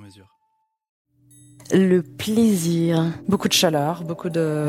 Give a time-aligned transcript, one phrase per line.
[0.00, 0.26] mesure.
[1.72, 3.04] Le plaisir.
[3.28, 4.66] Beaucoup de chaleur, beaucoup de...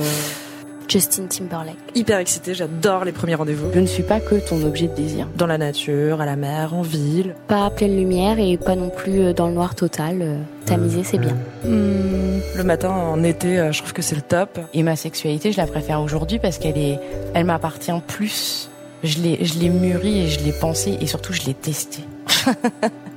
[0.92, 1.78] Justin Timberlake.
[1.96, 3.72] Hyper excité, j'adore les premiers rendez-vous.
[3.74, 5.26] Je ne suis pas que ton objet de désir.
[5.38, 7.34] Dans la nature, à la mer, en ville.
[7.48, 10.22] Pas à pleine lumière et pas non plus euh, dans le noir total.
[10.22, 11.38] Euh, Tamisé, c'est bien.
[11.64, 14.60] Hmm, le matin, en été, euh, je trouve que c'est le top.
[14.74, 17.00] Et ma sexualité, je la préfère aujourd'hui parce qu'elle est,
[17.34, 18.70] elle m'appartient plus.
[19.02, 22.04] Je l'ai, je l'ai mûrie et je l'ai pensée et surtout je l'ai testée.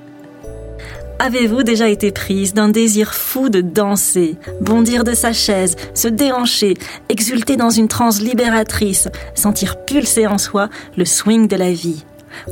[1.18, 6.75] Avez-vous déjà été prise d'un désir fou de danser, bondir de sa chaise, se déhancher,
[7.08, 12.05] exulter dans une transe libératrice, sentir pulser en soi le swing de la vie?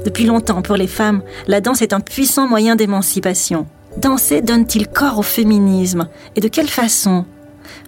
[0.05, 3.67] Depuis longtemps, pour les femmes, la danse est un puissant moyen d'émancipation.
[3.97, 6.09] Danser donne-t-il corps au féminisme?
[6.37, 7.25] Et de quelle façon?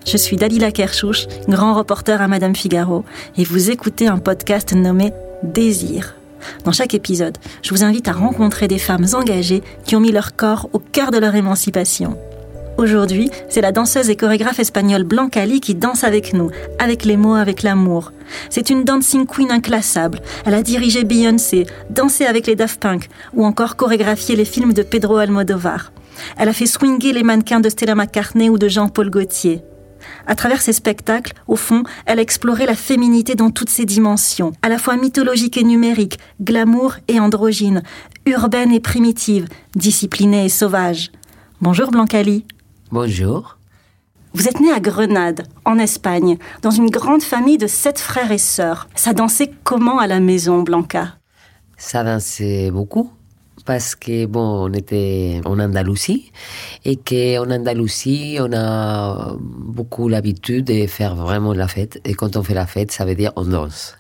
[0.07, 3.05] Je suis Dalila Kershouch, grand reporter à Madame Figaro,
[3.39, 5.13] et vous écoutez un podcast nommé
[5.43, 6.17] Désir.
[6.65, 10.37] Dans chaque épisode, je vous invite à rencontrer des femmes engagées qui ont mis leur
[10.37, 12.17] corps au cœur de leur émancipation.
[12.77, 16.51] Aujourd'hui, c'est la danseuse et chorégraphe espagnole Blanca Lee qui danse avec nous,
[16.81, 18.13] avec les mots, avec l'amour.
[18.51, 20.21] C'est une dancing queen inclassable.
[20.45, 24.83] Elle a dirigé Beyoncé, dansé avec les Daft Punk ou encore chorégraphié les films de
[24.83, 25.93] Pedro Almodovar.
[26.37, 29.63] Elle a fait swinger les mannequins de Stella McCartney ou de Jean-Paul Gaultier.
[30.27, 34.53] À travers ses spectacles, au fond, elle a exploré la féminité dans toutes ses dimensions,
[34.63, 37.83] à la fois mythologique et numérique, glamour et androgyne,
[38.27, 41.11] urbaine et primitive, disciplinée et sauvage.
[41.61, 42.45] Bonjour Blancali.
[42.91, 43.59] Bonjour.
[44.35, 48.39] Vous êtes née à Grenade, en Espagne, dans une grande famille de sept frères et
[48.39, 48.89] sœurs.
[48.97, 51.15] Ça dansait comment à la maison, Blanca?
[51.77, 53.11] Ça dansait beaucoup
[53.65, 56.33] parce que bon, on était en Andalousie
[56.85, 62.01] et qu'en Andalousie, on a beaucoup l'habitude de faire vraiment la fête.
[62.05, 63.97] Et quand on fait la fête, ça veut dire on danse.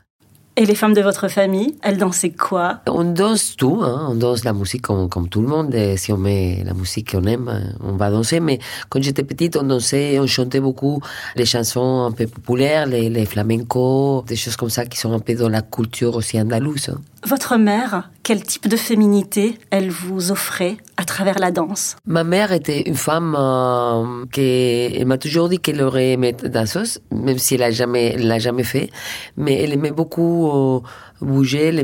[0.57, 2.81] Et les femmes de votre famille, elles dansaient quoi?
[2.87, 4.07] On danse tout, hein.
[4.11, 5.75] on danse la musique comme, comme, tout le monde.
[5.75, 8.39] Et si on met la musique qu'on aime, on va danser.
[8.39, 11.01] Mais quand j'étais petite, on dansait, on chantait beaucoup
[11.35, 15.19] les chansons un peu populaires, les, les flamencos, des choses comme ça qui sont un
[15.19, 16.89] peu dans la culture aussi andalouse.
[16.89, 17.01] Hein.
[17.27, 21.97] Votre mère, quel type de féminité elle vous offrait à travers la danse?
[22.07, 26.47] Ma mère était une femme euh, qui elle m'a toujours dit qu'elle aurait aimé être
[26.49, 28.91] danseuse, même si elle a jamais l'a jamais fait,
[29.39, 30.81] mais elle aimait beaucoup euh,
[31.21, 31.79] bouger, elle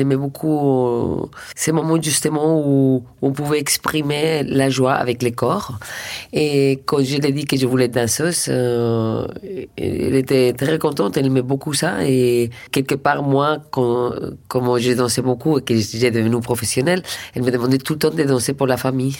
[0.00, 5.78] aimait, beaucoup euh, ces moments justement où on pouvait exprimer la joie avec les corps.
[6.32, 9.26] Et quand je lui ai dit que je voulais être danseuse, euh,
[9.76, 12.04] elle était très contente, elle aimait beaucoup ça.
[12.04, 14.12] Et quelque part, moi, quand,
[14.78, 17.02] j'ai dansé beaucoup et que j'ai devenu professionnelle,
[17.34, 19.16] elle me demandait tout le temps de danser pour la famille.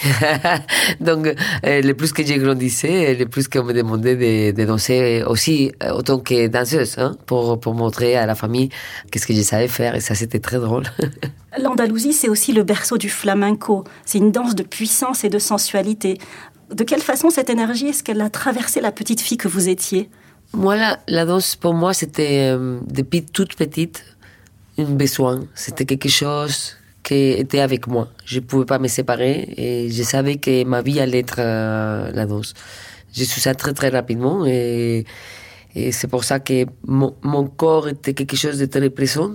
[1.01, 5.73] Donc, euh, le plus que j'ai grandissé, le plus qu'on me demandait de, danser aussi
[5.95, 8.71] autant que danseuse, hein, pour, pour montrer à la famille
[9.11, 10.85] qu'est-ce que je faire et ça c'était très drôle.
[11.59, 13.85] L'Andalousie, c'est aussi le berceau du flamenco.
[14.05, 16.19] C'est une danse de puissance et de sensualité.
[16.75, 20.09] De quelle façon cette énergie est-ce qu'elle a traversé la petite fille que vous étiez?
[20.55, 24.05] Moi, la, la, danse pour moi c'était euh, depuis toute petite
[24.79, 25.41] un besoin.
[25.55, 28.09] C'était quelque chose qui était avec moi.
[28.25, 32.11] Je ne pouvais pas me séparer et je savais que ma vie allait être euh,
[32.13, 32.55] la danse.
[33.13, 35.05] J'ai su ça très très rapidement et,
[35.75, 39.35] et c'est pour ça que mon, mon corps était quelque chose de très présent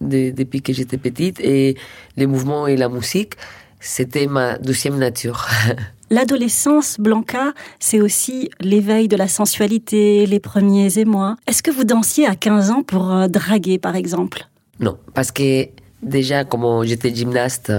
[0.00, 1.76] de, depuis que j'étais petite et
[2.16, 3.34] les mouvements et la musique,
[3.80, 5.46] c'était ma deuxième nature.
[6.10, 11.36] L'adolescence, Blanca, c'est aussi l'éveil de la sensualité, les premiers émois.
[11.46, 14.46] Est-ce que vous dansiez à 15 ans pour euh, draguer, par exemple?
[14.80, 15.66] Non, parce que
[16.04, 17.72] déjà, comme j'étais gymnaste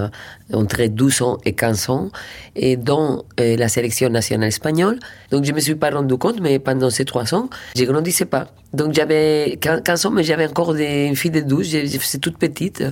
[0.53, 2.09] entre 12 ans et 15 ans,
[2.55, 4.99] et dans euh, la sélection nationale espagnole,
[5.31, 8.47] donc je me suis pas rendu compte, mais pendant ces trois ans, je grandissais pas.
[8.73, 12.83] Donc j'avais 15 ans, mais j'avais encore une fille de 12, j'étais toute petite,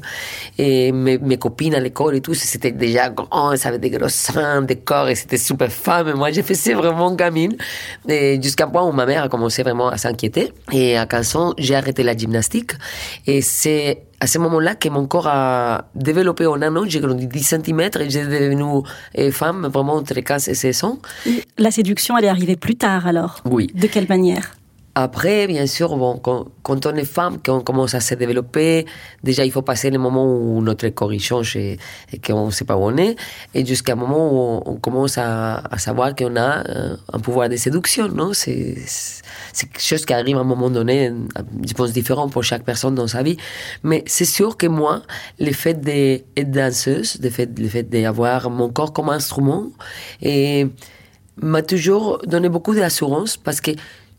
[0.58, 4.62] et mes, copines à l'école et tout, c'était déjà grand, ça avait des gros seins,
[4.62, 7.58] des corps, et c'était super femme, et moi fait ça vraiment gamine,
[8.08, 11.54] jusqu'à un point où ma mère a commencé vraiment à s'inquiéter, et à 15 ans,
[11.58, 12.72] j'ai arrêté la gymnastique,
[13.28, 17.28] et c'est à ce moment-là que mon corps a développé en un an, j'ai grandi
[17.28, 18.84] 10 cm et j'ai devenu
[19.34, 21.00] femme vraiment entre 15 et 16 ans.
[21.58, 23.42] La séduction, elle est arrivée plus tard alors?
[23.44, 23.68] Oui.
[23.76, 24.56] De quelle manière?
[24.96, 28.86] Après, bien sûr, bon, quand, on est femme, qu'on commence à se développer,
[29.24, 31.80] déjà, il faut passer le moment où notre corps change et,
[32.12, 33.16] et qu'on ne sait pas où on est,
[33.56, 37.50] et jusqu'à un moment où on, commence à, à savoir qu'on a euh, un pouvoir
[37.50, 38.34] de séduction, non?
[38.34, 38.76] C'est
[39.56, 41.12] quelque chose qui arrive à un moment donné,
[41.68, 43.38] je pense, différent pour chaque personne dans sa vie.
[43.82, 45.02] Mais c'est sûr que moi,
[45.40, 49.70] le fait d'être danseuse, le fait, le fait d'avoir mon corps comme instrument,
[50.22, 50.68] et
[51.38, 53.72] m'a toujours donné beaucoup d'assurance parce que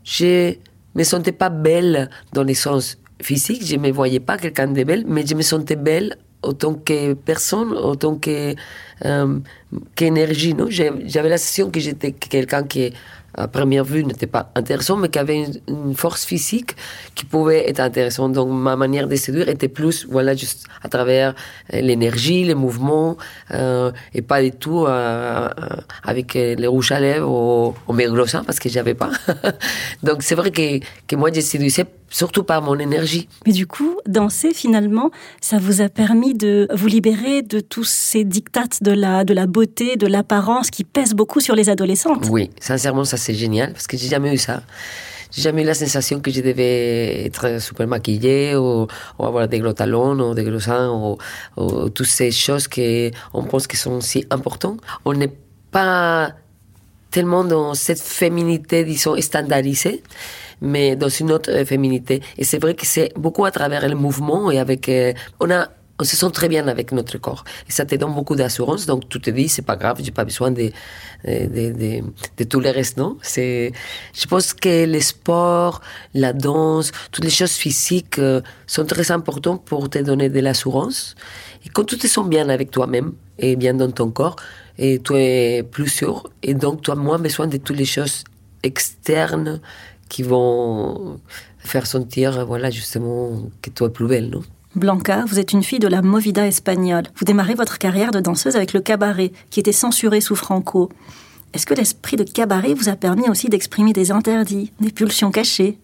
[0.05, 0.53] je
[0.93, 5.03] me sentais pas belle dans les sens physiques, je me voyais pas quelqu'un de belle,
[5.07, 8.55] mais je me sentais belle autant que personne, autant que
[9.03, 9.39] euh,
[9.95, 10.55] qu'énergie.
[10.69, 12.93] J'avais la que j'étais quelqu'un qui
[13.37, 16.75] à première vue n'était pas intéressant, mais qui avait une, force physique
[17.15, 18.33] qui pouvait être intéressante.
[18.33, 21.35] Donc ma manière de séduire était plus, voilà, juste à travers
[21.73, 23.17] euh, l'énergie, les mouvements,
[23.51, 25.49] euh, et pas du tout euh,
[26.03, 28.07] avec les rouges à lèvres ou, ou mes
[28.45, 29.11] parce que j'avais pas.
[30.03, 31.85] Donc c'est vrai que, que moi, je séduisais
[32.15, 33.27] surtout par mon énergie.
[33.45, 38.23] Mais du coup, danser, finalement, ça vous a permis de vous libérer de tous ces
[38.23, 42.25] dictates de la, de la beauté, de l'apparence qui pèsent beaucoup sur les adolescentes.
[42.29, 44.63] Oui, sincèrement, ça c'est génial, parce que j'ai jamais eu ça.
[45.31, 48.87] J'ai jamais eu la sensation que je devais être super maquillée ou,
[49.19, 51.17] avoir des gros talons ou des gros seins ou,
[51.57, 54.79] ou toutes ces choses qu'on pense qui sont si importantes.
[55.03, 55.35] On n'est
[55.69, 56.29] pas
[57.15, 60.03] tellement dans cette féminité, disons, standardisée
[60.61, 62.21] mais dans une autre féminité.
[62.37, 65.67] Et c'est vrai que c'est beaucoup à travers le mouvement et avec, euh, on a,
[65.99, 67.43] on se sent très bien avec notre corps.
[67.69, 68.85] Et ça te donne beaucoup d'assurance.
[68.85, 70.71] Donc, tu te dis, c'est pas grave, j'ai pas besoin de,
[71.25, 72.03] de, de,
[72.37, 73.17] de, tous les restes, non?
[73.21, 73.71] C'est,
[74.13, 75.81] je pense que le sport,
[76.13, 81.15] la danse, toutes les choses physiques euh, sont très importantes pour te donner de l'assurance.
[81.65, 84.35] Et quand tu te sens bien avec toi-même et bien dans ton corps,
[84.77, 88.25] et tu es plus sûr, et donc tu as moins besoin de toutes les choses
[88.63, 89.61] externes
[90.09, 91.21] qui vont
[91.59, 94.43] faire sentir, voilà, justement, que toi es plus belle, non?
[94.75, 97.05] Blanca, vous êtes une fille de la movida espagnole.
[97.15, 100.89] Vous démarrez votre carrière de danseuse avec le cabaret, qui était censuré sous Franco.
[101.53, 105.77] Est-ce que l'esprit de cabaret vous a permis aussi d'exprimer des interdits, des pulsions cachées?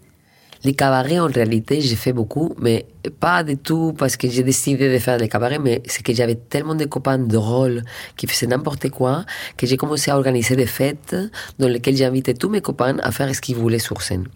[0.63, 2.85] Les cabarets, en réalité, j'ai fait beaucoup, mais
[3.19, 6.35] pas du tout parce que j'ai décidé de faire des cabarets, mais c'est que j'avais
[6.35, 7.81] tellement de copains drôles
[8.15, 9.25] qui faisaient n'importe quoi
[9.57, 11.15] que j'ai commencé à organiser des fêtes
[11.57, 14.27] dans lesquelles j'invitais tous mes copains à faire ce qu'ils voulaient sur scène.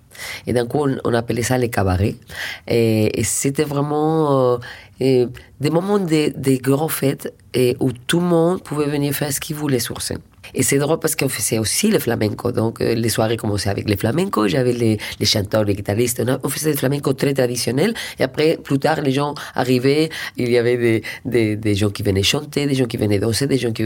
[0.48, 2.16] Et d'un coup, on, appelait ça les cabarets.
[2.68, 4.60] Et, c'était vraiment
[5.02, 5.28] euh,
[5.60, 9.56] des moments de, de fêtes et où tout le monde pouvait venir faire ce qu'il
[9.56, 10.22] voulait sur scène.
[10.54, 12.52] Et c'est drôle parce qu'on faisait aussi le flamenco.
[12.52, 14.48] Donc, euh, les soirées commençaient avec le flamenco.
[14.48, 16.24] J'avais les, les, chanteurs, les guitaristes.
[16.44, 17.94] On, faisait le flamenco très traditionnel.
[18.20, 20.10] Et après, plus tard, les gens arrivaient.
[20.38, 23.58] Il y avait des, des, gens qui venaient chanter, des gens qui venaient danser, des
[23.58, 23.84] gens qui,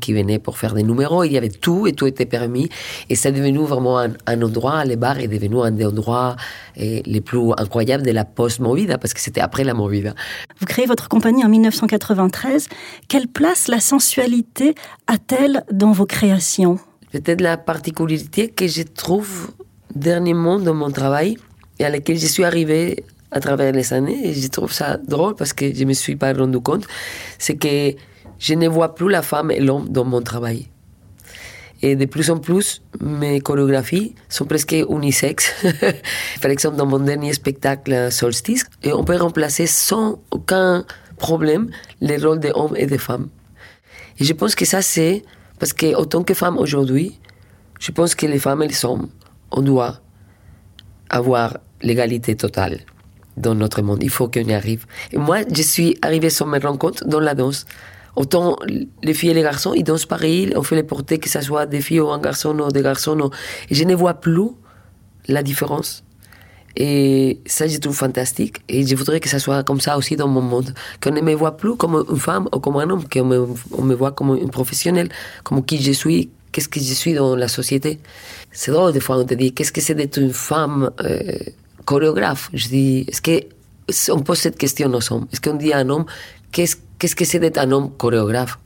[0.00, 1.24] qui venaient pour faire des numéros.
[1.24, 2.68] Il y avait tout et tout était permis.
[3.10, 6.36] Et c'est devenu vraiment un, un endroit, les bars est devenu un des endroits
[6.76, 10.14] eh, les plus incroyables de la post-movida parce que c'était après la movida.
[10.58, 12.68] Vous créez votre compagnie en 1993.
[13.08, 14.74] Quelle place la sensualité
[15.06, 16.78] a-t-elle vos créations
[17.10, 19.50] Peut-être la particularité que je trouve
[19.94, 21.36] dernièrement dans mon travail
[21.78, 25.34] et à laquelle je suis arrivée à travers les années, et je trouve ça drôle
[25.34, 26.86] parce que je me suis pas rendu compte,
[27.38, 27.94] c'est que
[28.38, 30.68] je ne vois plus la femme et l'homme dans mon travail.
[31.82, 35.52] Et de plus en plus, mes chorégraphies sont presque unisexes.
[36.42, 40.84] Par exemple, dans mon dernier spectacle Solstice, on peut remplacer sans aucun
[41.16, 41.70] problème
[42.00, 43.28] les rôles des hommes et des femmes.
[44.18, 45.24] Et je pense que ça, c'est
[45.62, 47.20] parce que, autant que femme aujourd'hui,
[47.78, 49.06] je pense que les femmes et les hommes,
[49.52, 50.00] on doit
[51.08, 52.80] avoir l'égalité totale
[53.36, 54.02] dans notre monde.
[54.02, 54.86] Il faut qu'on y arrive.
[55.12, 57.64] Et moi, je suis arrivée sur mes rencontres dans la danse.
[58.16, 58.56] Autant
[59.04, 61.66] les filles et les garçons, ils dansent pareil, on fait les portées, que ce soit
[61.66, 63.30] des filles ou un garçon ou des garçons.
[63.70, 64.48] Et je ne vois plus
[65.28, 66.02] la différence.
[66.76, 68.56] Et ça, je trouve fantastique.
[68.68, 70.74] Et je voudrais que ça soit comme ça aussi dans mon monde.
[71.02, 73.82] Qu'on ne me voit plus comme une femme ou comme un homme, qu'on me, on
[73.82, 75.08] me voit comme un professionnel,
[75.44, 77.98] comme qui je suis, qu'est-ce que je suis dans la société.
[78.50, 81.32] C'est drôle, des fois, on te dit, qu'est-ce que c'est d'être une femme euh,
[81.84, 82.50] chorégraphe?
[82.52, 83.40] Je dis, est-ce que
[84.12, 86.06] on pose cette question aux hommes Est-ce qu'on dit à un homme,
[86.52, 88.58] qu'est-ce, qu'est-ce que c'est d'être un homme chorégraphe?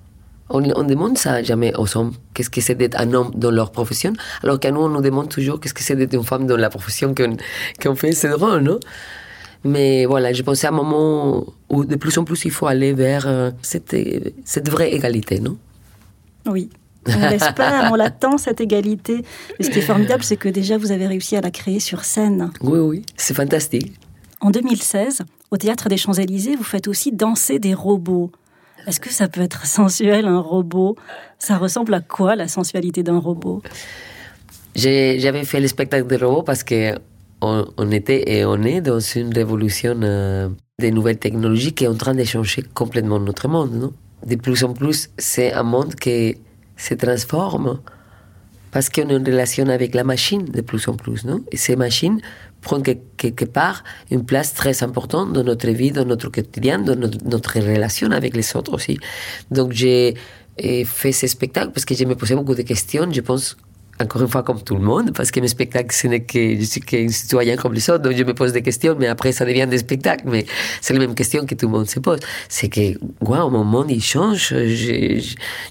[0.51, 3.73] On, on, demande ça jamais aux hommes, qu'est-ce que c'est d'être un homme dans leur
[3.73, 4.13] profession,
[4.43, 6.71] alors qu'à nous, on nous demande toujours qu'est-ce que c'est d'être une femme dans la
[6.71, 8.13] profession qu'on fait.
[8.13, 8.79] C'est drôle, non?
[9.65, 12.93] Mais voilà, je pensais à un moment où de plus en plus il faut aller
[12.93, 13.97] vers euh, cette,
[14.45, 15.57] cette vraie égalité, non?
[16.47, 16.71] Oui.
[17.09, 19.23] On l'espère, on l'attend, cette égalité.
[19.59, 22.05] Mais ce qui est formidable, c'est que déjà, vous avez réussi à la créer sur
[22.05, 22.51] scène.
[22.63, 23.95] Oui, oui, c'est fantastique.
[24.41, 28.31] En 2016, au Théâtre des Champs-Élysées, vous faites aussi danser des robots.
[28.87, 30.97] Est-ce que ça peut être sensuel, un robot?
[31.39, 33.63] Ça ressemble à quoi la sensualité d'un robot?
[34.75, 36.95] J'avais fait le spectacle des robots parce que
[37.43, 41.95] on, était et on est dans une révolution euh, des nouvelles technologies qui est en
[41.95, 43.73] train de changer complètement notre monde.
[43.73, 43.93] Non?
[44.25, 46.39] De plus en plus, c'est un monde qui
[46.77, 47.81] se transforme
[48.71, 51.25] parce qu'on est en relation avec la machine de plus en plus.
[51.25, 51.41] Non?
[51.53, 52.21] Et ces machines
[52.67, 52.83] prennent
[53.17, 53.79] quelque part
[54.11, 58.37] une place très importante dans notre vie, dans notre quotidien, dans notre, notre relation avec
[58.37, 58.99] les autres aussi.
[59.51, 60.15] Donc j'ai
[60.85, 63.07] fait ce spectacle parce que je me posais beaucoup de questions.
[63.13, 63.57] Je pense
[64.01, 66.65] encore une fois comme tout le monde, parce que mes spectacles, ce n'est que je
[66.65, 69.45] suis qu'un citoyen comme les autres, donc je me pose des questions, mais après ça
[69.45, 70.25] devient des spectacles.
[70.27, 70.47] Mais
[70.81, 72.21] c'est la même question que tout le monde se pose.
[72.49, 75.21] C'est que, wow, mon monde il change, je,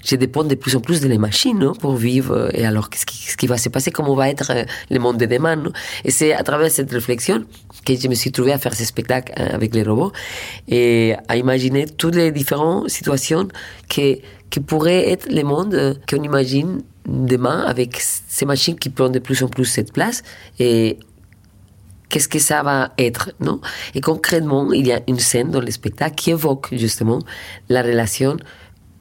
[0.04, 2.50] je, dépends de plus en plus de les machines non, pour vivre.
[2.54, 5.62] Et alors, qu'est-ce qui, va se passer, comment va être euh, le monde de demain?
[6.04, 7.44] Et c'est à travers cette réflexion
[7.84, 10.12] que je me suis trouvé à faire ce spectacle euh, avec les robots
[10.68, 13.48] et à imaginer toutes les différentes situations
[13.88, 14.18] que,
[14.50, 19.18] qui pourraient être le monde euh, qu'on imagine demain avec ces machines qui prennent de
[19.18, 20.22] plus en plus cette place
[20.58, 20.98] et
[22.08, 23.60] qu'est-ce que ça va être, non
[23.94, 27.20] Et concrètement, il y a une scène dans le spectacle qui évoque justement
[27.68, 28.36] la relation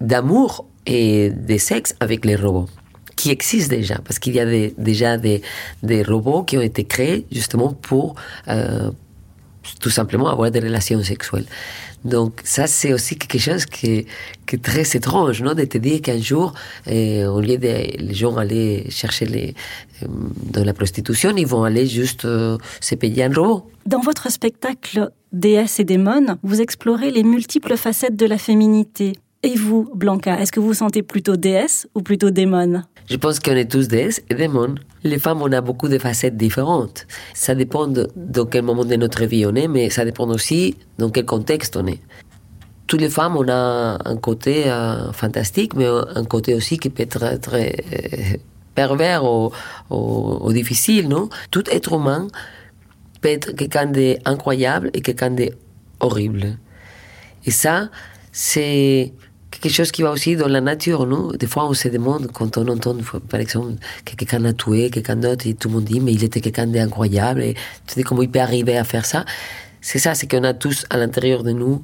[0.01, 2.69] d'amour et de sexe avec les robots
[3.15, 4.45] qui existe déjà, parce qu'il y a
[4.77, 5.41] déjà des,
[5.83, 8.15] des, robots qui ont été créés justement pour
[8.49, 8.91] euh,
[9.79, 11.45] tout simplement avoir des relations sexuelles.
[12.05, 14.05] Donc ça, c'est aussi quelque chose qui,
[14.53, 16.53] est très étrange, non de te dire qu'un jour,
[16.87, 19.55] euh, au lieu de les gens aller chercher les,
[20.03, 20.07] euh,
[20.53, 23.69] dans la prostitution, ils vont aller juste euh, se payer un robot.
[23.87, 29.13] Dans votre spectacle Déesse et démon, vous explorez les multiples facettes de la féminité.
[29.45, 33.39] Et vous, Blanca, est-ce que vous vous sentez plutôt déesse ou plutôt démon Je pense
[33.39, 34.73] qu'on est tous déesses et démons.
[35.03, 37.05] Les femmes, on a beaucoup de facettes différentes.
[37.35, 40.75] Ça dépend de dans quel moment de notre vie on est, mais ça dépend aussi
[40.97, 41.99] dans quel contexte on est.
[42.87, 47.03] Toutes les femmes, on a un côté euh, fantastique, mais un côté aussi qui peut
[47.03, 48.37] être très euh,
[48.73, 49.51] pervers ou,
[49.91, 51.29] ou, difficile, non?
[51.51, 52.25] Tout être humain
[53.21, 56.57] peut être quelqu'un d'incroyable et quelqu'un d'horrible.
[57.45, 57.89] Et ça,
[58.31, 59.13] c'est
[59.61, 62.57] quelque chose qui va aussi dans la nature, non Des fois, on se demande, quand
[62.57, 62.95] on entend,
[63.29, 63.73] par exemple,
[64.05, 66.67] que quelqu'un a tué quelqu'un d'autre, et tout le monde dit, mais il était quelqu'un
[66.67, 67.55] d'incroyable, et
[67.87, 69.25] tu dis comment il peut arriver à faire ça.
[69.81, 71.83] C'est ça, c'est qu'on a tous à l'intérieur de nous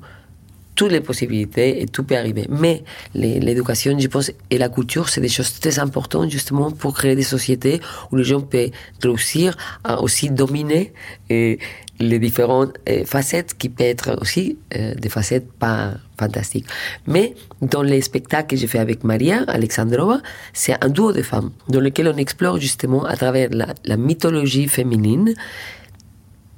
[0.75, 2.47] toutes les possibilités et tout peut arriver.
[2.49, 7.15] Mais l'éducation, je pense, et la culture, c'est des choses très importantes justement pour créer
[7.15, 8.71] des sociétés où les gens peuvent
[9.03, 10.93] réussir à aussi dominer
[11.29, 11.59] et
[12.01, 16.67] les différentes euh, facettes qui peuvent être aussi euh, des facettes pas fantastiques.
[17.07, 20.21] Mais dans les spectacles que j'ai fait avec Maria Alexandrova,
[20.53, 25.33] c'est un duo de femmes dans lequel on explore justement à travers la, mythologie féminine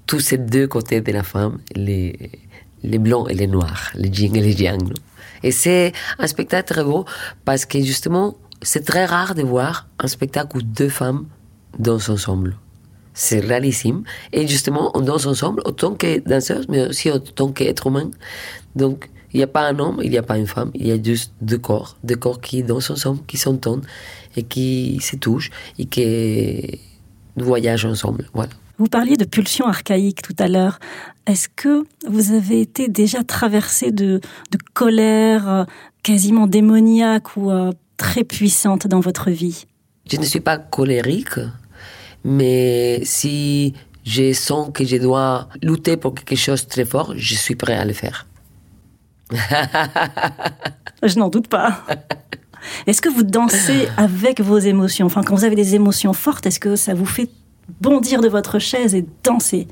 [0.06, 2.32] tous ces deux côtés de la femme, les,
[2.84, 4.94] les blancs et les noirs, les yin et les yang.
[5.44, 7.06] Et c'est un spectacle très beau
[7.46, 11.26] parce que justement, c'est très rare de voir un spectacle où deux femmes
[11.78, 12.58] dansent ensemble.
[13.14, 14.04] C'est rarissime.
[14.32, 18.10] Et justement, on danse ensemble autant que danseuses, mais aussi autant qu'être humain.
[18.76, 20.92] Donc, il n'y a pas un homme, il n'y a pas une femme, il y
[20.92, 23.86] a juste deux corps, deux corps qui dansent ensemble, qui s'entendent
[24.36, 26.80] et qui se touchent et qui
[27.36, 28.30] voyagent ensemble.
[28.34, 28.52] Voilà.
[28.78, 30.80] Vous parliez de pulsions archaïques tout à l'heure.
[31.26, 34.20] Est-ce que vous avez été déjà traversé de,
[34.52, 35.64] de colère euh,
[36.04, 39.66] quasiment démoniaque ou euh, très puissante dans votre vie?
[40.12, 41.40] Je ne suis pas colérique,
[42.24, 43.74] mais si
[44.06, 47.76] je sens que je dois lutter pour quelque chose de très fort, je suis prêt
[47.76, 48.28] à le faire.
[51.04, 51.84] je n'en doute pas.
[52.88, 55.06] Est-ce que vous dansez avec vos émotions?
[55.06, 57.30] Enfin, quand vous avez des émotions fortes, est-ce que ça vous fait
[57.82, 59.68] bondir de votre chaise et danser?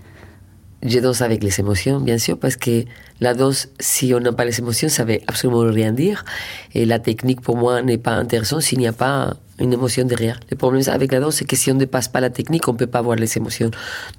[0.83, 2.85] Je danse avec les émotions, bien sûr, parce que
[3.19, 6.25] la danse, si on n'a pas les émotions, ça veut absolument rien dire.
[6.73, 10.39] Et la technique, pour moi, n'est pas intéressante s'il n'y a pas une émotion derrière.
[10.49, 12.73] Le problème avec la danse, c'est que si on ne dépasse pas la technique, on
[12.73, 13.69] ne peut pas voir les émotions.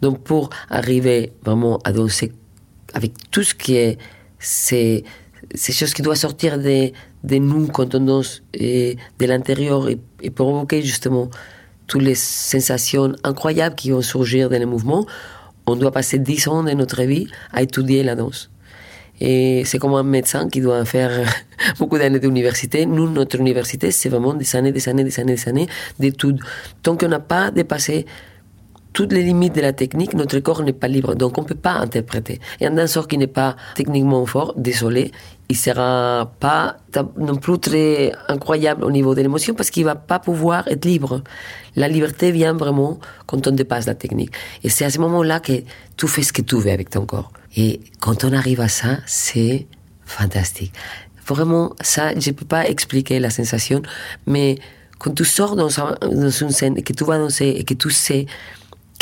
[0.00, 2.32] Donc, pour arriver vraiment à danser
[2.94, 3.98] avec tout ce qui est
[4.38, 5.04] ces,
[5.54, 6.92] ces choses qui doivent sortir de,
[7.24, 11.28] de nous quand on danse et de l'intérieur et provoquer justement
[11.86, 15.04] toutes les sensations incroyables qui vont surgir dans les mouvements,
[15.66, 18.50] on doit passer 10 ans de notre vie à étudier la danse.
[19.20, 21.10] Et c'est comme un médecin qui doit faire
[21.78, 22.86] beaucoup d'années d'université.
[22.86, 26.40] Nous, notre université, c'est vraiment des années, des années, des années, des années d'études.
[26.82, 28.06] Tant qu'on n'a pas dépassé
[28.92, 31.14] toutes les limites de la technique, notre corps n'est pas libre.
[31.14, 32.40] Donc, on ne peut pas interpréter.
[32.60, 35.12] Et un danseur qui n'est pas techniquement fort, désolé,
[35.48, 36.76] il sera pas
[37.18, 41.22] non plus très incroyable au niveau de l'émotion parce qu'il va pas pouvoir être libre.
[41.76, 44.32] La liberté vient vraiment quand on dépasse la technique.
[44.62, 45.62] Et c'est à ce moment-là que
[45.96, 47.32] tu fais ce que tu veux avec ton corps.
[47.56, 49.66] Et quand on arrive à ça, c'est
[50.04, 50.72] fantastique.
[51.26, 53.82] Vraiment, ça, je peux pas expliquer la sensation,
[54.26, 54.56] mais
[54.98, 58.26] quand tu sors dans, une scène et que tu vas danser et que tu sais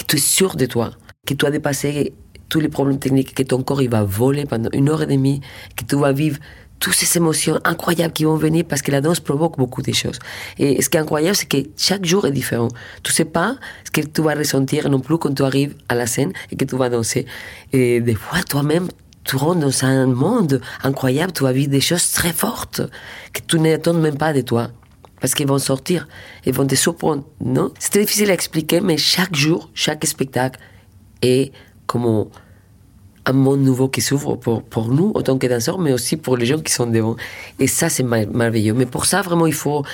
[0.00, 0.90] que tu es sûr de toi,
[1.26, 2.14] que tu as dépassé
[2.48, 5.40] tous les problèmes techniques, que ton corps il va voler pendant une heure et demie,
[5.76, 6.38] que tu vas vivre
[6.80, 10.18] toutes ces émotions incroyables qui vont venir parce que la danse provoque beaucoup de choses.
[10.58, 12.68] Et ce qui est incroyable, c'est que chaque jour est différent.
[13.02, 16.06] Tu sais pas ce que tu vas ressentir non plus quand tu arrives à la
[16.06, 17.26] scène et que tu vas danser.
[17.74, 18.88] Et des fois, toi-même,
[19.24, 22.80] tu rentres dans un monde incroyable, tu vas vivre des choses très fortes
[23.34, 24.70] que tu n'attends même pas de toi.
[25.20, 26.08] Parce qu'ils vont sortir,
[26.46, 27.70] ils vont te surprendre, non?
[27.90, 30.58] Très difficile à expliquer, mais chaque jour, chaque spectacle
[31.22, 31.52] est
[31.86, 32.26] comme
[33.26, 36.46] un monde nouveau qui s'ouvre pour, pour nous, autant que danseurs, mais aussi pour les
[36.46, 37.16] gens qui sont devant.
[37.58, 38.74] Et ça, c'est merveilleux.
[38.74, 39.84] Mais pour ça, vraiment, il faut,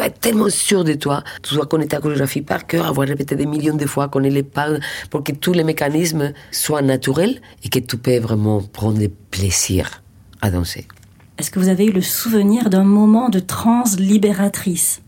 [0.00, 1.24] être tellement sûr de toi.
[1.42, 4.42] Tu dois connaître ta chorégraphie par cœur, avoir répété des millions de fois, connaître les
[4.42, 4.68] pas,
[5.10, 10.02] pour que tous les mécanismes soient naturels et que tu peux vraiment prendre plaisir
[10.42, 10.86] à danser.
[11.38, 15.00] Est-ce que vous avez eu le souvenir d'un moment de transe libératrice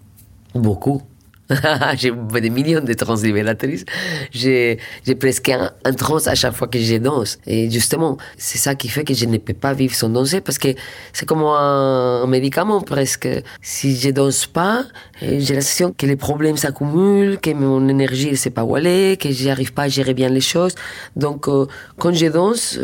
[0.54, 1.02] Beaucoup.
[1.96, 3.84] j'ai des millions de translibératrices.
[4.30, 7.38] J'ai, j'ai presque un, trans à chaque fois que je danse.
[7.48, 10.58] Et justement, c'est ça qui fait que je ne peux pas vivre sans danser parce
[10.58, 10.68] que
[11.12, 13.28] c'est comme un, médicament presque.
[13.60, 14.84] Si je danse pas,
[15.20, 19.32] j'ai l'impression que les problèmes s'accumulent, que mon énergie ne sait pas où aller, que
[19.32, 20.76] j'arrive pas à gérer bien les choses.
[21.16, 21.66] Donc, euh,
[21.98, 22.78] quand je danse,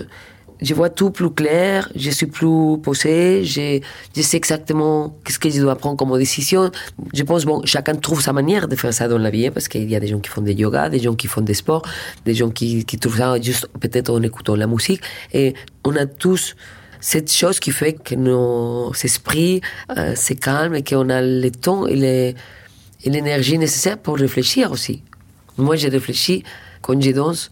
[0.60, 3.80] je vois tout plus clair, je suis plus posé, je,
[4.16, 6.70] je sais exactement qu'est-ce que je dois prendre comme décision.
[7.12, 9.68] Je pense, bon, chacun trouve sa manière de faire ça dans la vie, hein, parce
[9.68, 11.82] qu'il y a des gens qui font des yoga, des gens qui font des sports,
[12.24, 15.02] des gens qui, qui trouvent ça juste peut-être en écoutant la musique.
[15.32, 16.56] Et on a tous
[17.00, 19.60] cette chose qui fait que nos esprits
[19.96, 22.34] euh, se calment et qu'on a le temps et
[23.04, 25.02] l'énergie nécessaire pour réfléchir aussi.
[25.58, 26.42] Moi, j'ai réfléchi
[26.82, 27.50] quand je danse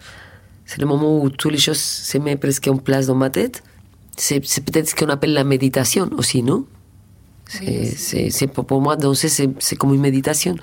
[0.74, 3.62] c'est le moment où toutes les choses se mettent presque en place dans ma tête.
[4.16, 6.66] C'est, peut-être ce qu'on appelle la méditation aussi, non?
[7.46, 10.56] C'est, c'est, pour moi, danser, c'est, comme une méditation.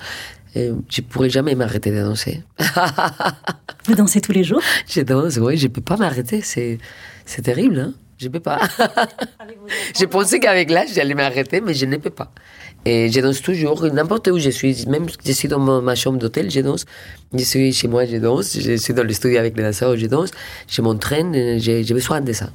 [0.56, 2.42] Euh, je ne pourrais jamais m'arrêter de danser.
[3.86, 4.60] Vous dansez tous les jours?
[4.86, 6.42] Je danse, oui, je ne peux pas m'arrêter.
[6.42, 6.76] C'est,
[7.24, 8.60] c'est terrible, hein je ne peux pas.
[9.98, 12.30] je pensais qu'avec l'âge, j'allais m'arrêter, mais je ne peux pas.
[12.84, 14.86] Et je danse toujours, n'importe où je suis.
[14.88, 16.84] Même si je suis dans ma chambre d'hôtel, je danse.
[17.32, 18.58] Je suis chez moi, je danse.
[18.58, 20.30] Je suis dans le studio avec les danseurs, je danse.
[20.68, 22.50] Je m'entraîne, j'ai besoin de ça.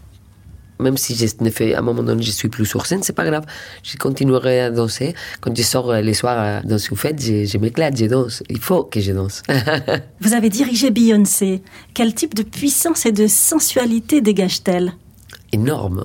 [0.80, 3.14] Même si je ne fais, à un moment donné, je suis plus sur scène, c'est
[3.14, 3.46] pas grave.
[3.82, 5.16] Je continuerai à danser.
[5.42, 8.44] Quand je sors les soirs dans une fête, je, je m'éclate, je danse.
[8.50, 9.42] Il faut que je danse.
[10.22, 11.64] Vous avez dirigé Beyoncé.
[11.96, 14.94] Quel type de puissance et de sensualité dégage-t-elle?
[15.52, 16.04] Énorme.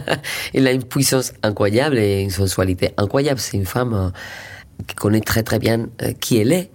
[0.54, 3.40] elle a une puissance incroyable et une sensualité incroyable.
[3.40, 4.10] C'est une femme euh,
[4.86, 6.70] qui connaît très très bien euh, qui elle est.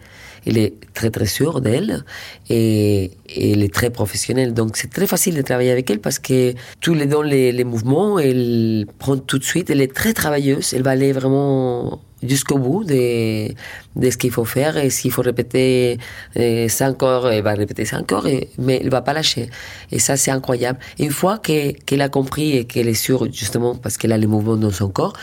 [0.46, 2.04] Elle est très très sûre d'elle
[2.50, 4.56] et, elle est très professionnelle.
[4.56, 7.64] Donc c'est très facile de travailler avec elle parce que tous les dans les, les
[7.64, 9.70] mouvements, elle prend tout de suite.
[9.70, 10.74] Elle est très travailleuse.
[10.74, 13.50] Elle va aller vraiment jusqu'au bout de,
[13.96, 14.78] de ce qu'il faut faire.
[14.78, 15.98] Et s'il faut répéter
[16.38, 19.50] euh, ça encore, elle va répéter encore, et, mais elle va pas lâcher.
[19.92, 20.80] Et ça, c'est incroyable.
[21.00, 24.58] une fois qu'elle a compris et qu'elle est sûre, justement, parce qu'elle a les mouvements
[24.58, 25.14] dans son corps,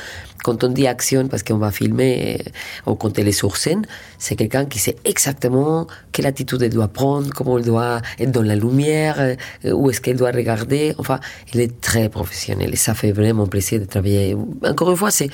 [0.45, 2.39] quand on dit action, parce qu'on va filmer,
[2.87, 3.85] euh, ou quand elle est sur scène,
[4.19, 8.43] c'est quelqu'un qui sait exactement quelle attitude elle doit prendre, comment elle doit être dans
[8.43, 9.35] la lumière, euh,
[9.73, 10.95] où est-ce qu'elle doit regarder.
[10.99, 11.19] Enfin,
[11.53, 14.37] elle est très professionnelle et ça fait vraiment plaisir de travailler.
[14.65, 15.31] Encore une fois, c'est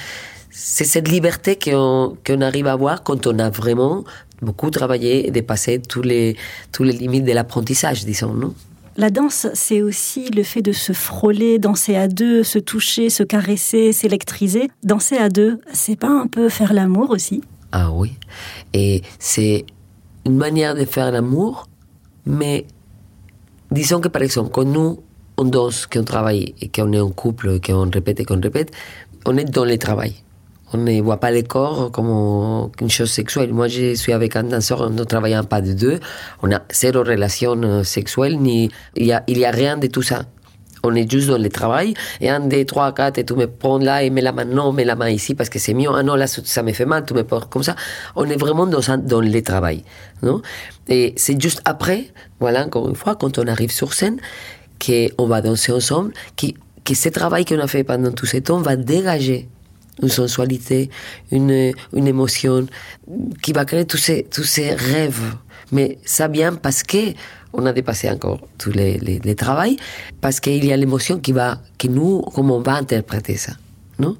[0.56, 4.04] c'est cette liberté qu'on arrive à avoir quand on a vraiment
[4.40, 6.36] beaucoup travaillé et dépassé tous les,
[6.70, 8.54] tous les limites de l'apprentissage, disons, non?
[8.96, 13.24] La danse, c'est aussi le fait de se frôler, danser à deux, se toucher, se
[13.24, 14.70] caresser, s'électriser.
[14.84, 17.42] Danser à deux, c'est pas un peu faire l'amour aussi?
[17.72, 18.12] Ah oui.
[18.72, 19.66] Et c'est
[20.24, 21.68] une manière de faire l'amour,
[22.26, 22.64] mais
[23.72, 25.00] disons que par exemple, quand nous,
[25.36, 28.70] on danse, qu'on travaille et qu'on est en couple, qu'on répète et qu'on répète,
[29.26, 30.14] on est dans le travail
[30.74, 33.52] on ne voit pas le corps comme une chose sexuelle.
[33.52, 36.00] Moi, je suis avec un danseur, on ne travaille pas de deux,
[36.42, 39.86] on a zéro relation euh, sexuelle, ni, il y a, il y a rien de
[39.86, 40.24] tout ça.
[40.82, 43.78] On est juste dans le travail, et un, deux, trois, quatre, et tu me prends
[43.78, 46.02] là, et mets la main, non, mets la main ici, parce que c'est mieux, ah
[46.02, 47.74] non, là, ça me fait mal, tu me portes comme ça.
[48.16, 49.82] On est vraiment dans, dans le travail,
[50.22, 50.42] non?
[50.88, 52.08] Et c'est juste après,
[52.38, 54.18] voilà, encore une fois, quand on arrive sur scène,
[54.84, 58.76] qu'on va danser ensemble, que ce travail qu'on a fait pendant tout ce temps va
[58.76, 59.48] dégager
[60.02, 60.90] une sensualité,
[61.30, 62.66] une, une émotion
[63.42, 65.34] qui va créer tous ces, tous ces rêves.
[65.72, 67.14] Mais ça vient parce que
[67.54, 69.76] on a dépassé encore tous les, les, travails,
[70.20, 73.52] parce qu'il y a l'émotion qui va, qui nous, comment on va interpréter ça,
[74.00, 74.16] non?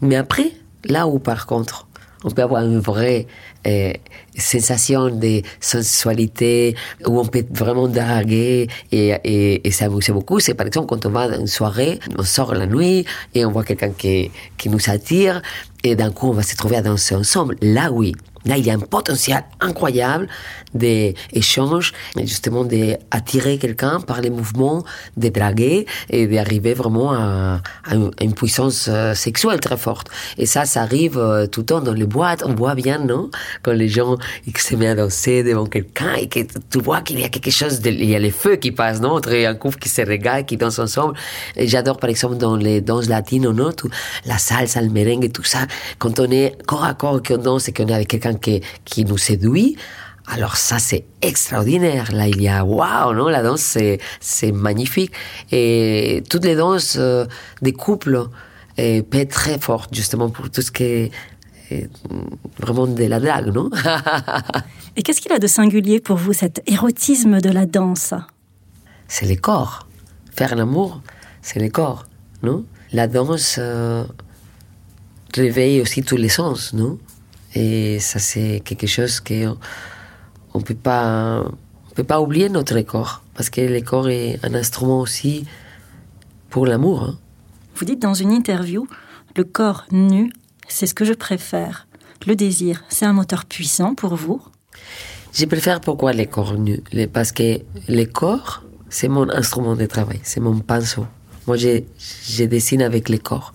[0.00, 0.52] Mais après,
[0.84, 1.88] là où par contre,
[2.24, 3.26] on peut avoir une vraie
[3.66, 3.92] euh,
[4.36, 10.40] sensation de sensualité, où on peut vraiment draguer et, et, et s'amuser beaucoup.
[10.40, 13.04] C'est par exemple quand on va dans une soirée, on sort la nuit
[13.34, 15.42] et on voit quelqu'un qui, qui nous attire
[15.82, 17.56] et d'un coup on va se trouver à danser ensemble.
[17.62, 18.14] Là oui,
[18.46, 20.26] Là, il y a un potentiel incroyable
[20.74, 24.84] d'échange, justement d'attirer quelqu'un par les mouvements,
[25.16, 27.60] de draguer et d'arriver vraiment à,
[28.20, 30.08] une, puissance euh, sexuelle très forte.
[30.38, 32.42] Et ça, ça arrive euh, tout le temps dans les boîtes.
[32.46, 33.30] On voit bien, non?
[33.62, 34.16] Quand les gens
[34.56, 37.80] se mettent à danser devant quelqu'un et que tu vois qu'il y a quelque chose,
[37.80, 39.10] de, il y a les feux qui passent, non?
[39.10, 41.14] Entre un couple qui se regarde, qui danse ensemble.
[41.56, 43.90] J'adore, par exemple, dans les danses latines, non tout,
[44.26, 45.60] La salsa, le merengue tout ça.
[45.98, 49.04] Quand on est corps à corps, qu'on danse et qu'on est avec quelqu'un qui, qui
[49.04, 49.76] nous séduit,
[50.30, 52.12] alors ça, c'est extraordinaire.
[52.12, 53.76] Là, il y a waouh, non La danse,
[54.20, 55.12] c'est magnifique.
[55.50, 57.26] Et toutes les danses euh,
[57.62, 58.28] des couples
[58.78, 61.10] euh, peuvent être très fortes, justement pour tout ce qui est
[61.72, 61.80] euh,
[62.58, 63.70] vraiment de la drague, non?
[64.96, 68.14] Et qu'est-ce qu'il a de singulier pour vous, cet érotisme de la danse?
[69.08, 69.88] C'est les corps.
[70.36, 71.02] Faire l'amour,
[71.42, 72.06] c'est les corps,
[72.42, 72.64] non?
[72.92, 73.58] La danse
[75.34, 76.98] réveille aussi tous les sens, non?
[77.54, 79.54] Et ça, c'est quelque chose que
[80.54, 84.54] on peut pas, on peut pas oublier notre corps, parce que le corps est un
[84.54, 85.44] instrument aussi
[86.48, 87.02] pour l'amour.
[87.02, 87.18] Hein.
[87.76, 88.86] Vous dites dans une interview,
[89.36, 90.32] le corps nu,
[90.68, 91.86] c'est ce que je préfère.
[92.26, 94.42] Le désir, c'est un moteur puissant pour vous?
[95.32, 96.82] Je préfère pourquoi les corps nus
[97.12, 101.06] Parce que le corps, c'est mon instrument de travail, c'est mon pinceau.
[101.46, 101.82] Moi, je,
[102.28, 103.52] je dessine avec le corps.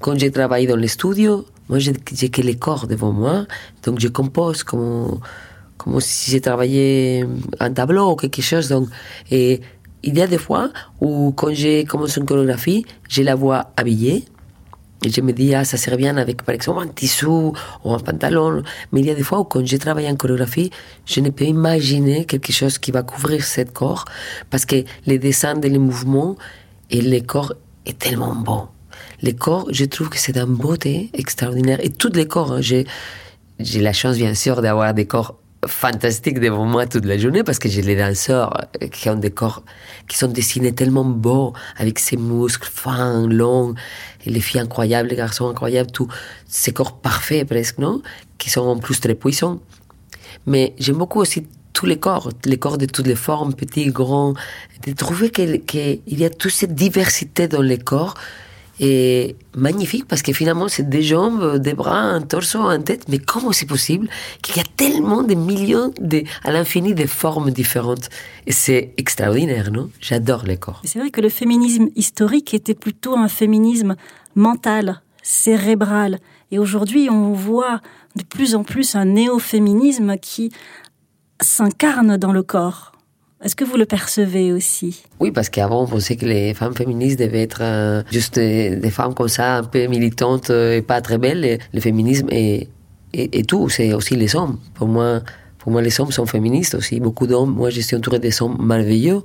[0.00, 3.46] Quand j'ai travaillé dans les studios, moi, j'ai que les corps devant moi,
[3.82, 5.20] donc je compose comme
[5.82, 7.26] comme si j'ai travaillé
[7.60, 8.68] un tableau ou quelque chose.
[8.68, 8.88] Donc,
[9.30, 9.60] et
[10.02, 14.24] il y a des fois où, quand j'ai commencé une chorégraphie, je la vois habillée.
[15.04, 17.98] Et je me dis, ah, ça serait bien avec, par exemple, un tissu ou un
[17.98, 18.62] pantalon.
[18.92, 20.70] Mais il y a des fois où, quand je travaille en chorégraphie,
[21.06, 24.04] je ne peux imaginer quelque chose qui va couvrir ce corps.
[24.50, 26.36] Parce que les dessins les mouvements
[26.90, 28.68] et le corps est tellement bon.
[29.22, 31.78] Les corps, je trouve que c'est d'une beauté extraordinaire.
[31.82, 32.86] Et tous les corps, hein, j'ai,
[33.58, 37.58] j'ai la chance, bien sûr, d'avoir des corps fantastique devant moi toute la journée parce
[37.58, 39.62] que j'ai les danseurs qui ont des corps
[40.08, 43.74] qui sont dessinés tellement beaux avec ces muscles fins, longs,
[44.26, 46.08] les filles incroyables, les garçons incroyables, tous
[46.48, 48.02] ces corps parfaits presque, non?
[48.38, 49.60] Qui sont en plus très puissants.
[50.46, 54.34] Mais j'aime beaucoup aussi tous les corps, les corps de toutes les formes, petits, grands,
[54.86, 55.62] de trouver qu'il
[56.06, 58.14] y a toute cette diversité dans les corps
[58.80, 63.04] et magnifique parce que finalement c'est des jambes, des bras, un torse, une tête.
[63.08, 64.08] Mais comment c'est possible
[64.42, 65.92] qu'il y a tellement de millions,
[66.44, 68.08] à l'infini, de formes différentes?
[68.46, 69.90] Et c'est extraordinaire, non?
[70.00, 70.80] J'adore les corps.
[70.84, 73.96] C'est vrai que le féminisme historique était plutôt un féminisme
[74.34, 76.18] mental, cérébral.
[76.50, 77.80] Et aujourd'hui, on voit
[78.16, 80.50] de plus en plus un néo-féminisme qui
[81.40, 82.92] s'incarne dans le corps.
[83.42, 85.02] Est-ce que vous le percevez aussi?
[85.18, 89.14] Oui, parce qu'avant, on pensait que les femmes féministes devaient être euh, juste des, femmes
[89.14, 91.58] comme ça, un peu militantes euh, et pas très belles.
[91.74, 92.68] Le féminisme est,
[93.12, 94.58] est, tout, c'est aussi les hommes.
[94.74, 95.22] Pour moi,
[95.58, 97.00] pour moi, les hommes sont féministes aussi.
[97.00, 99.22] Beaucoup d'hommes, moi, je suis entouré des hommes merveilleux,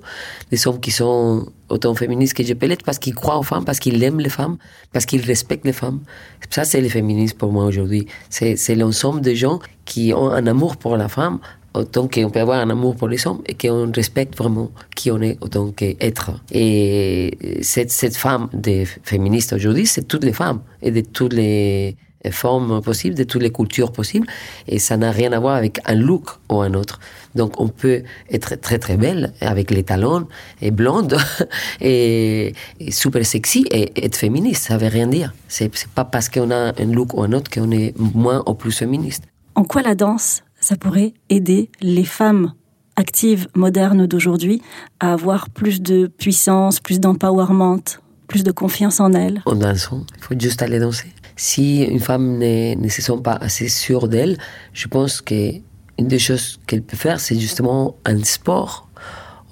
[0.51, 3.65] des hommes qui sont autant féministes que je peux l'être parce qu'ils croient aux femmes,
[3.65, 4.57] parce qu'ils aiment les femmes,
[4.93, 6.01] parce qu'ils respectent les femmes.
[6.49, 8.07] Ça, c'est le féminisme pour moi aujourd'hui.
[8.29, 11.39] C'est l'ensemble de gens qui ont un amour pour la femme
[11.77, 15.21] autant qu'on peut avoir un amour pour les hommes et qu'on respecte vraiment qui on
[15.21, 16.31] est autant qu'être.
[16.51, 21.95] Et cette, femme des féministes aujourd'hui, c'est toutes les femmes et de toutes les
[22.31, 24.27] formes possibles, de toutes les cultures possibles.
[24.67, 26.99] Et ça n'a rien à voir avec un look ou un autre.
[27.35, 30.27] Donc on peut être très très belle avec les talons
[30.61, 31.17] et blonde
[31.81, 32.53] et,
[32.89, 34.67] super sexy et être féministe.
[34.67, 35.33] Ça veut rien dire.
[35.47, 38.71] C'est pas parce qu'on a un look ou un autre qu'on est moins ou plus
[38.71, 39.23] féministe.
[39.55, 42.51] En quoi la danse ça pourrait aider les femmes
[42.97, 44.61] actives modernes d'aujourd'hui
[44.99, 47.85] à avoir plus de puissance, plus d'empowerment,
[48.27, 51.13] plus de confiance en elles En dansant, il faut juste aller danser.
[51.37, 54.37] Si une femme ne, se sent pas assez sûre d'elle,
[54.73, 55.61] je pense qu'une
[55.99, 58.89] des choses qu'elle peut faire, c'est justement un sport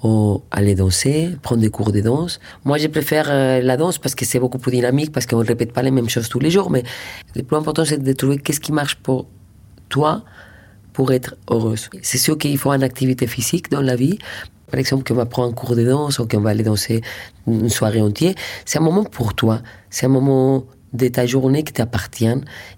[0.02, 2.40] ou aller danser, prendre des cours de danse.
[2.66, 5.46] Moi, je préfère euh, la danse parce que c'est beaucoup plus dynamique, parce qu'on ne
[5.46, 6.70] répète pas les mêmes choses tous les jours.
[6.70, 6.82] Mais
[7.34, 9.26] le plus important, c'est de trouver qu'est-ce qui marche pour
[9.88, 10.22] toi
[10.96, 11.90] pour être heureuse.
[12.00, 14.18] C'est sûr qu'il faut une activité physique dans la vie.
[14.70, 17.02] Par exemple, qu'on va prendre un cours de danse ou qu'on va aller danser
[17.46, 18.34] une soirée entière.
[18.64, 19.60] C'est un moment pour toi.
[19.90, 22.24] C'est un moment de ta journée qui t'appartient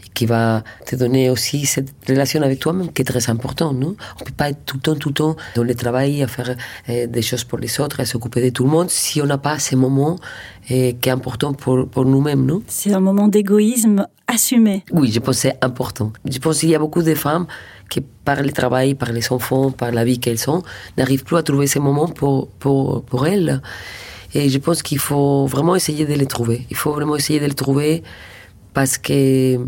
[0.05, 3.73] et qui va te donner aussi cette relation avec toi-même qui est très important.
[3.73, 3.95] Non?
[4.17, 6.27] On ne peut pas être tout le temps, tout le temps dans le travail, à
[6.27, 6.57] faire
[6.89, 9.39] euh, des choses pour les autres, à s'occuper de tout le monde si on n'a
[9.39, 10.17] pas ce moment
[10.73, 12.45] euh, qui est important pour, pour nous-mêmes.
[12.45, 12.63] Non?
[12.67, 14.85] C'est un moment d'égoïsme assumé.
[14.93, 16.13] Oui, je pense que c'est important.
[16.25, 17.47] Je pense qu'il y a beaucoup de femmes
[17.89, 20.63] qui, par le travail, par les enfants, par la vie qu'elles ont,
[20.97, 23.63] n'arrivent plus à trouver ces moments pour, pour, pour elles.
[24.35, 26.67] Et je pense qu'il faut vraiment essayer de les trouver.
[26.71, 28.03] Il faut vraiment essayer de les trouver
[28.75, 29.59] parce que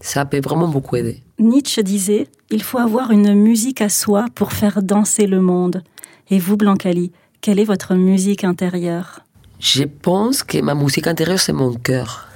[0.00, 1.22] ça peut vraiment beaucoup aider.
[1.38, 5.82] Nietzsche disait Il faut avoir une musique à soi pour faire danser le monde.
[6.30, 9.20] Et vous, Blancali, quelle est votre musique intérieure?
[9.60, 12.28] Je pense que ma musique intérieure, c'est mon cœur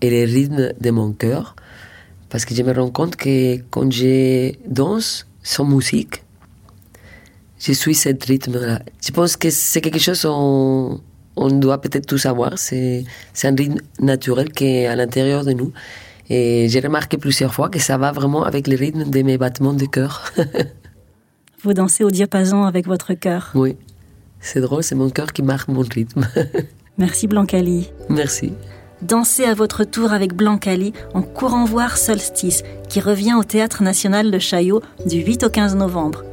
[0.00, 1.56] et les rythmes de mon cœur.
[2.30, 6.22] Parce que je me rends compte que quand je danse sans musique,
[7.58, 8.80] je suis ce rythme-là.
[9.04, 11.00] Je pense que c'est quelque chose qu'on
[11.36, 12.58] on doit peut-être tout savoir.
[12.58, 13.04] C'est
[13.44, 15.72] un rythme naturel qui est à l'intérieur de nous.
[16.30, 19.72] Et j'ai remarqué plusieurs fois que ça va vraiment avec le rythme de mes battements
[19.72, 20.30] de cœur.
[21.62, 23.50] Vous dansez au diapason avec votre cœur.
[23.54, 23.76] Oui,
[24.40, 26.28] c'est drôle, c'est mon cœur qui marque mon rythme.
[26.98, 27.90] Merci Blancali.
[28.10, 28.52] Merci.
[29.02, 34.30] Dansez à votre tour avec Blancali en courant voir Solstice, qui revient au Théâtre National
[34.30, 36.24] de Chaillot du 8 au 15 novembre.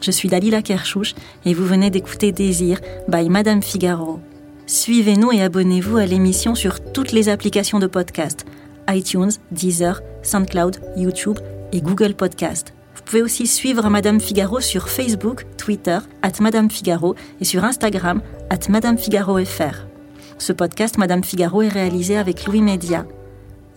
[0.00, 4.20] Je suis Dalila Kershouch et vous venez d'écouter Désir by Madame Figaro.
[4.66, 8.46] Suivez-nous et abonnez-vous à l'émission sur toutes les applications de podcast
[8.88, 11.38] iTunes, Deezer, SoundCloud, YouTube
[11.72, 12.74] et Google Podcast.
[12.94, 18.22] Vous pouvez aussi suivre Madame Figaro sur Facebook, Twitter, at Madame Figaro et sur Instagram,
[18.50, 19.93] at Madame Figaro FR.
[20.38, 23.06] Ce podcast Madame Figaro est réalisé avec Louis Média.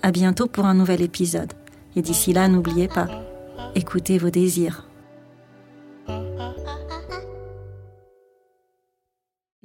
[0.02, 1.54] À bientôt pour un nouvel épisode.
[1.96, 3.08] Et d'ici là, n'oubliez pas,
[3.76, 4.88] écoutez vos désirs.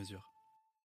[0.00, 0.39] mesure.